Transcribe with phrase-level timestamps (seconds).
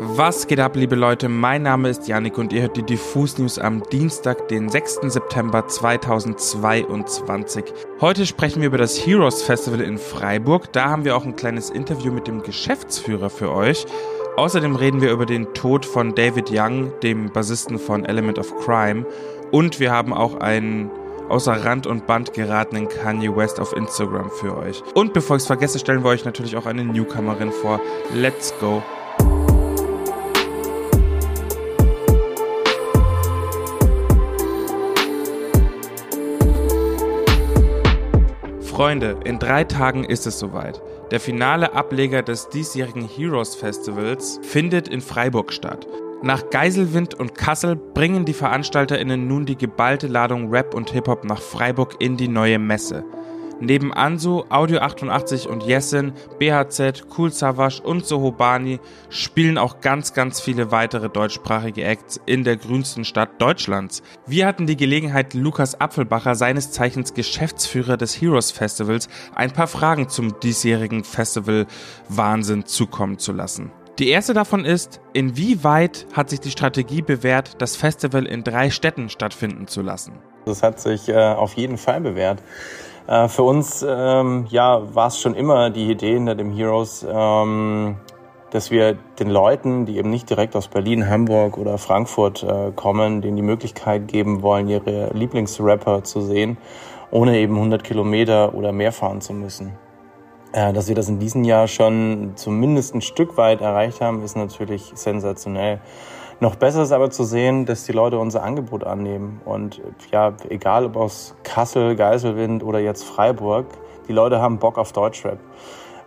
[0.00, 1.28] Was geht ab, liebe Leute?
[1.28, 5.00] Mein Name ist Yannick und ihr hört die Diffus News am Dienstag, den 6.
[5.08, 7.64] September 2022.
[8.00, 10.72] Heute sprechen wir über das Heroes Festival in Freiburg.
[10.72, 13.86] Da haben wir auch ein kleines Interview mit dem Geschäftsführer für euch.
[14.36, 19.04] Außerdem reden wir über den Tod von David Young, dem Bassisten von Element of Crime.
[19.50, 20.92] Und wir haben auch einen
[21.28, 24.80] außer Rand und Band geratenen Kanye West auf Instagram für euch.
[24.94, 27.80] Und bevor ich es vergesse, stellen wir euch natürlich auch eine Newcomerin vor.
[28.14, 28.80] Let's go!
[38.78, 40.80] Freunde, in drei Tagen ist es soweit.
[41.10, 45.88] Der finale Ableger des diesjährigen Heroes Festivals findet in Freiburg statt.
[46.22, 51.42] Nach Geiselwind und Kassel bringen die VeranstalterInnen nun die geballte Ladung Rap und Hip-Hop nach
[51.42, 53.04] Freiburg in die neue Messe.
[53.60, 58.78] Neben Ansu, Audio 88 und Yesin, BHZ, Cool Savage und Sohobani
[59.10, 64.04] spielen auch ganz, ganz viele weitere deutschsprachige Acts in der grünsten Stadt Deutschlands.
[64.26, 70.08] Wir hatten die Gelegenheit, Lukas Apfelbacher, seines Zeichens Geschäftsführer des Heroes Festivals, ein paar Fragen
[70.08, 71.66] zum diesjährigen Festival
[72.08, 73.72] Wahnsinn zukommen zu lassen.
[73.98, 79.08] Die erste davon ist, inwieweit hat sich die Strategie bewährt, das Festival in drei Städten
[79.08, 80.12] stattfinden zu lassen?
[80.44, 82.40] Das hat sich äh, auf jeden Fall bewährt.
[83.08, 87.96] Äh, für uns ähm, ja, war es schon immer die Idee hinter dem Heroes, ähm,
[88.50, 93.22] dass wir den Leuten, die eben nicht direkt aus Berlin, Hamburg oder Frankfurt äh, kommen,
[93.22, 96.58] denen die Möglichkeit geben wollen, ihre Lieblingsrapper zu sehen,
[97.10, 99.72] ohne eben 100 Kilometer oder mehr fahren zu müssen.
[100.52, 104.36] Äh, dass wir das in diesem Jahr schon zumindest ein Stück weit erreicht haben, ist
[104.36, 105.80] natürlich sensationell.
[106.40, 109.40] Noch besser ist aber zu sehen, dass die Leute unser Angebot annehmen.
[109.44, 109.80] Und
[110.12, 113.66] ja, egal ob aus Kassel, Geiselwind oder jetzt Freiburg,
[114.06, 115.38] die Leute haben Bock auf Deutschrap.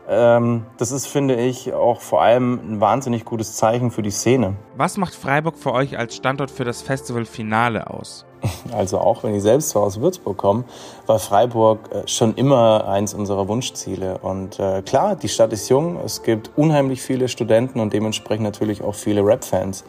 [0.07, 4.55] Ähm, das ist, finde ich, auch vor allem ein wahnsinnig gutes Zeichen für die Szene.
[4.77, 8.25] Was macht Freiburg für euch als Standort für das Festival Finale aus?
[8.71, 10.63] Also auch wenn ich selbst zwar aus Würzburg komme,
[11.05, 14.17] war Freiburg äh, schon immer eins unserer Wunschziele.
[14.19, 18.83] Und äh, klar, die Stadt ist jung, es gibt unheimlich viele Studenten und dementsprechend natürlich
[18.83, 19.83] auch viele Rap-Fans.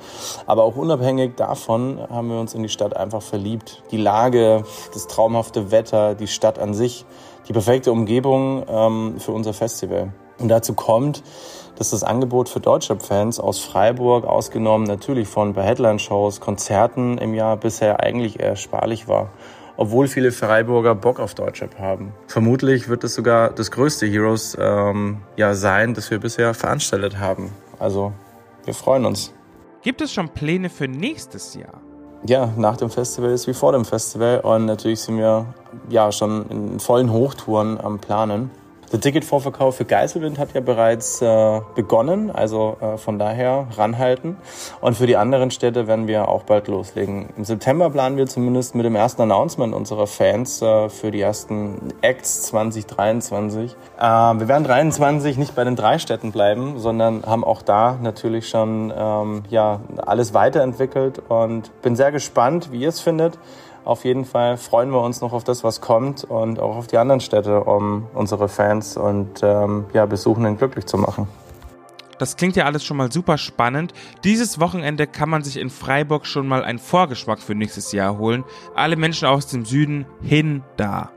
[0.46, 3.82] Aber auch unabhängig davon haben wir uns in die Stadt einfach verliebt.
[3.91, 7.04] Die Lage, das traumhafte Wetter, die Stadt an sich,
[7.48, 10.12] die perfekte Umgebung ähm, für unser Festival.
[10.42, 11.22] Und dazu kommt,
[11.76, 17.56] dass das Angebot für Deutschrap-Fans aus Freiburg, ausgenommen natürlich von ein Headline-Shows, Konzerten im Jahr
[17.56, 19.30] bisher eigentlich eher sparlich war.
[19.76, 22.12] Obwohl viele Freiburger Bock auf Deutschrap haben.
[22.26, 27.50] Vermutlich wird es sogar das größte Heroes ähm, ja sein, das wir bisher veranstaltet haben.
[27.78, 28.12] Also
[28.64, 29.32] wir freuen uns.
[29.82, 31.80] Gibt es schon Pläne für nächstes Jahr?
[32.24, 35.47] Ja, nach dem Festival ist wie vor dem Festival und natürlich sind wir
[35.88, 38.50] ja schon in vollen Hochtouren am Planen.
[38.92, 44.36] Der Ticketvorverkauf für Geiselwind hat ja bereits äh, begonnen, also äh, von daher ranhalten.
[44.82, 47.30] Und für die anderen Städte werden wir auch bald loslegen.
[47.38, 51.88] Im September planen wir zumindest mit dem ersten Announcement unserer Fans äh, für die ersten
[52.03, 53.75] Acts 2023.
[53.98, 58.47] Äh, wir werden 23 nicht bei den drei Städten bleiben, sondern haben auch da natürlich
[58.50, 63.38] schon ähm, ja, alles weiterentwickelt und bin sehr gespannt, wie ihr es findet.
[63.84, 66.98] Auf jeden Fall freuen wir uns noch auf das, was kommt und auch auf die
[66.98, 71.26] anderen Städte, um unsere Fans und ähm, ja, Besuchenden glücklich zu machen.
[72.19, 73.92] Das klingt ja alles schon mal super spannend.
[74.22, 78.44] Dieses Wochenende kann man sich in Freiburg schon mal einen Vorgeschmack für nächstes Jahr holen.
[78.76, 81.10] Alle Menschen aus dem Süden hin da.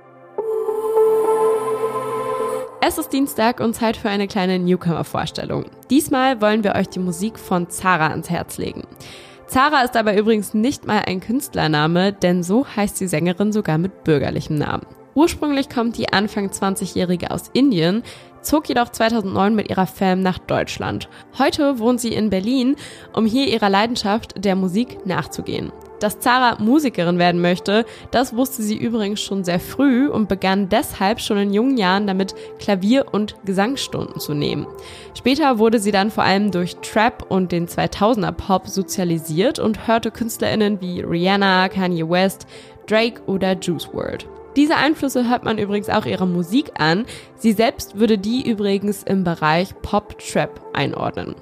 [2.82, 5.66] Es ist Dienstag und Zeit für eine kleine Newcomer-Vorstellung.
[5.92, 8.84] Diesmal wollen wir euch die Musik von Zara ans Herz legen.
[9.48, 14.04] Zara ist aber übrigens nicht mal ein Künstlername, denn so heißt die Sängerin sogar mit
[14.04, 14.86] bürgerlichem Namen.
[15.14, 18.04] Ursprünglich kommt die Anfang 20-Jährige aus Indien,
[18.42, 21.10] zog jedoch 2009 mit ihrer Fam nach Deutschland.
[21.38, 22.76] Heute wohnt sie in Berlin,
[23.14, 25.72] um hier ihrer Leidenschaft der Musik nachzugehen.
[26.00, 31.22] Dass Zara Musikerin werden möchte, das wusste sie übrigens schon sehr früh und begann deshalb
[31.22, 34.68] schon in jungen Jahren damit, Klavier- und Gesangsstunden zu nehmen.
[35.18, 40.12] Später wurde sie dann vor allem durch Trap und den 2000er Pop sozialisiert und hörte
[40.12, 42.48] KünstlerInnen wie Rihanna, Kanye West,
[42.88, 44.28] Drake oder Juice WRLD.
[44.56, 47.06] Diese Einflüsse hört man übrigens auch ihrer Musik an.
[47.36, 51.36] Sie selbst würde die übrigens im Bereich Pop-Trap einordnen.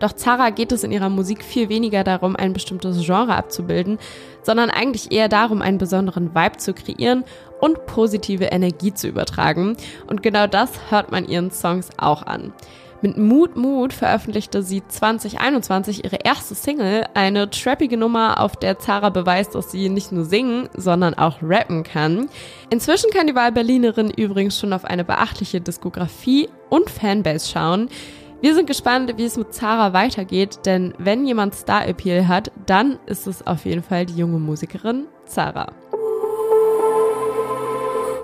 [0.00, 3.98] Doch Zara geht es in ihrer Musik viel weniger darum, ein bestimmtes Genre abzubilden,
[4.42, 7.24] sondern eigentlich eher darum, einen besonderen Vibe zu kreieren
[7.60, 9.76] und positive Energie zu übertragen.
[10.06, 12.52] Und genau das hört man ihren Songs auch an.
[13.00, 19.10] Mit Mut Mut veröffentlichte sie 2021 ihre erste Single, eine trappige Nummer, auf der Zara
[19.10, 22.28] beweist, dass sie nicht nur singen, sondern auch rappen kann.
[22.70, 27.88] Inzwischen kann die Wahlberlinerin übrigens schon auf eine beachtliche Diskografie und Fanbase schauen.
[28.40, 33.26] Wir sind gespannt, wie es mit Zara weitergeht, denn wenn jemand Star-Appeal hat, dann ist
[33.26, 35.72] es auf jeden Fall die junge Musikerin Zara.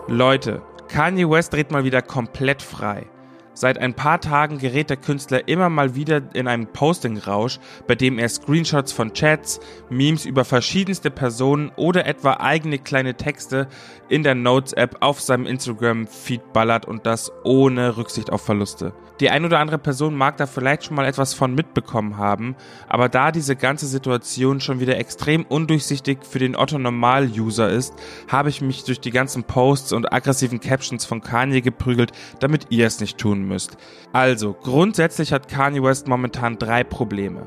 [0.06, 3.06] Leute, Kanye West dreht mal wieder komplett frei.
[3.54, 7.58] Seit ein paar Tagen gerät der Künstler immer mal wieder in einen Posting-Rausch,
[7.88, 9.58] bei dem er Screenshots von Chats,
[9.90, 13.66] Memes über verschiedenste Personen oder etwa eigene kleine Texte
[14.08, 18.92] in der Notes-App auf seinem Instagram-Feed ballert und das ohne Rücksicht auf Verluste.
[19.20, 22.56] Die ein oder andere Person mag da vielleicht schon mal etwas von mitbekommen haben,
[22.88, 27.94] aber da diese ganze Situation schon wieder extrem undurchsichtig für den Otto-Normal-User ist,
[28.28, 32.86] habe ich mich durch die ganzen Posts und aggressiven Captions von Kanye geprügelt, damit ihr
[32.86, 33.76] es nicht tun müsst.
[34.12, 37.46] Also, grundsätzlich hat Kanye West momentan drei Probleme.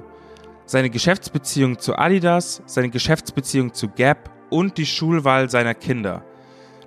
[0.65, 6.23] Seine Geschäftsbeziehung zu Adidas, seine Geschäftsbeziehung zu Gap und die Schulwahl seiner Kinder.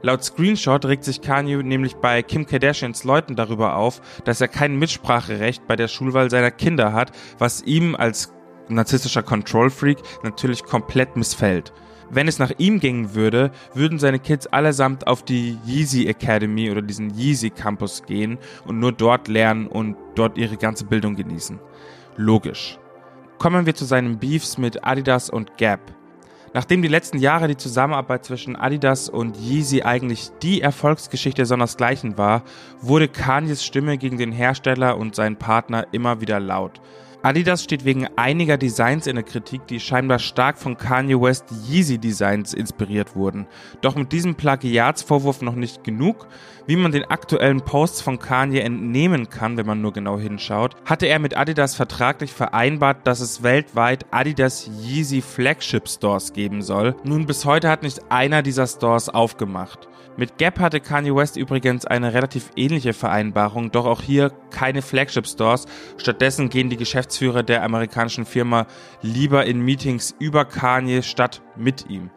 [0.02, 4.78] Laut Screenshot regt sich Kanye nämlich bei Kim Kardashians Leuten darüber auf, dass er kein
[4.78, 8.32] Mitspracherecht bei der Schulwahl seiner Kinder hat, was ihm als
[8.68, 11.72] narzisstischer Control-Freak natürlich komplett missfällt.
[12.08, 16.82] Wenn es nach ihm gingen würde, würden seine Kids allesamt auf die Yeezy Academy oder
[16.82, 21.60] diesen Yeezy Campus gehen und nur dort lernen und dort ihre ganze Bildung genießen.
[22.16, 22.78] Logisch.
[23.38, 25.80] Kommen wir zu seinen Beefs mit Adidas und Gap.
[26.52, 32.42] Nachdem die letzten Jahre die Zusammenarbeit zwischen Adidas und Yeezy eigentlich die Erfolgsgeschichte sondersgleichen war,
[32.80, 36.80] wurde Kanyes Stimme gegen den Hersteller und seinen Partner immer wieder laut.
[37.22, 41.98] Adidas steht wegen einiger Designs in der Kritik, die scheinbar stark von Kanye West Yeezy
[41.98, 43.46] Designs inspiriert wurden.
[43.82, 46.28] Doch mit diesem Plagiatsvorwurf noch nicht genug.
[46.66, 51.06] Wie man den aktuellen Posts von Kanye entnehmen kann, wenn man nur genau hinschaut, hatte
[51.06, 56.94] er mit Adidas vertraglich vereinbart, dass es weltweit Adidas Yeezy Flagship Stores geben soll.
[57.04, 59.88] Nun bis heute hat nicht einer dieser Stores aufgemacht.
[60.16, 65.26] Mit Gap hatte Kanye West übrigens eine relativ ähnliche Vereinbarung, doch auch hier keine Flagship
[65.26, 65.66] Stores.
[65.96, 66.76] Stattdessen gehen die
[67.10, 68.66] Geschäftsführer der amerikanischen Firma
[69.02, 72.10] lieber in Meetings über Kanye statt mit ihm.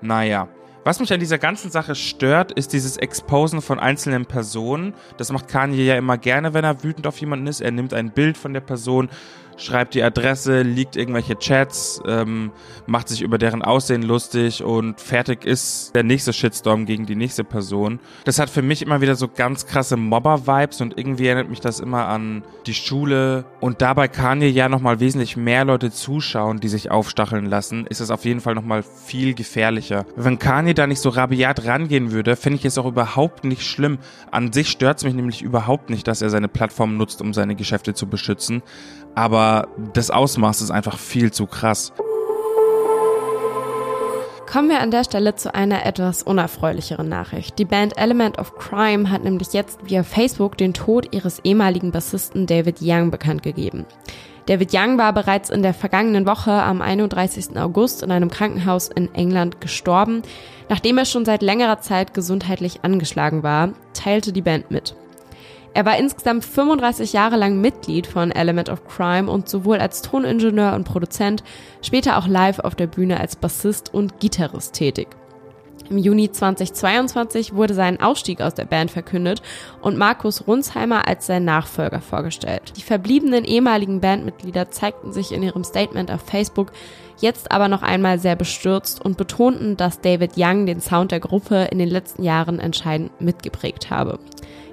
[0.00, 0.48] Naja.
[0.84, 4.94] Was mich an dieser ganzen Sache stört, ist dieses Exposen von einzelnen Personen.
[5.16, 7.60] Das macht Kanye ja immer gerne, wenn er wütend auf jemanden ist.
[7.60, 9.08] Er nimmt ein Bild von der Person,
[9.62, 12.52] schreibt die Adresse, liegt irgendwelche Chats, ähm,
[12.86, 17.44] macht sich über deren Aussehen lustig und fertig ist der nächste Shitstorm gegen die nächste
[17.44, 18.00] Person.
[18.24, 21.80] Das hat für mich immer wieder so ganz krasse Mobber-Vibes und irgendwie erinnert mich das
[21.80, 23.44] immer an die Schule.
[23.60, 28.10] Und dabei Kanye ja nochmal wesentlich mehr Leute zuschauen, die sich aufstacheln lassen, ist es
[28.10, 30.06] auf jeden Fall nochmal viel gefährlicher.
[30.16, 33.98] Wenn Kanye da nicht so rabiat rangehen würde, finde ich es auch überhaupt nicht schlimm.
[34.30, 37.54] An sich stört es mich nämlich überhaupt nicht, dass er seine Plattform nutzt, um seine
[37.54, 38.62] Geschäfte zu beschützen
[39.14, 39.51] aber
[39.92, 41.92] das Ausmaß ist einfach viel zu krass.
[44.52, 47.58] Kommen wir an der Stelle zu einer etwas unerfreulicheren Nachricht.
[47.58, 52.46] Die Band Element of Crime hat nämlich jetzt via Facebook den Tod ihres ehemaligen Bassisten
[52.46, 53.86] David Young bekannt gegeben.
[54.46, 57.56] David Young war bereits in der vergangenen Woche am 31.
[57.56, 60.20] August in einem Krankenhaus in England gestorben.
[60.68, 64.94] Nachdem er schon seit längerer Zeit gesundheitlich angeschlagen war, teilte die Band mit.
[65.74, 70.74] Er war insgesamt 35 Jahre lang Mitglied von Element of Crime und sowohl als Toningenieur
[70.74, 71.42] und Produzent,
[71.80, 75.08] später auch live auf der Bühne als Bassist und Gitarrist tätig.
[75.88, 79.42] Im Juni 2022 wurde sein Ausstieg aus der Band verkündet
[79.80, 82.72] und Markus Runsheimer als sein Nachfolger vorgestellt.
[82.76, 86.72] Die verbliebenen ehemaligen Bandmitglieder zeigten sich in ihrem Statement auf Facebook
[87.18, 91.68] jetzt aber noch einmal sehr bestürzt und betonten, dass David Young den Sound der Gruppe
[91.70, 94.18] in den letzten Jahren entscheidend mitgeprägt habe.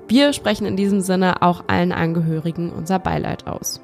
[0.09, 3.79] Wir sprechen in diesem Sinne auch allen Angehörigen unser Beileid aus.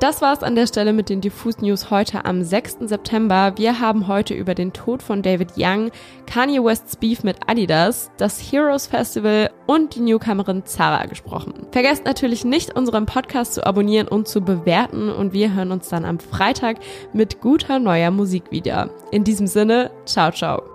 [0.00, 2.78] Das war's an der Stelle mit den Diffus News heute am 6.
[2.80, 3.52] September.
[3.56, 5.90] Wir haben heute über den Tod von David Young,
[6.26, 11.54] Kanye Wests Beef mit Adidas, das Heroes Festival und die Newcomerin Zara gesprochen.
[11.70, 16.04] Vergesst natürlich nicht, unseren Podcast zu abonnieren und zu bewerten und wir hören uns dann
[16.04, 16.78] am Freitag
[17.12, 18.90] mit guter neuer Musik wieder.
[19.12, 20.73] In diesem Sinne, ciao, ciao.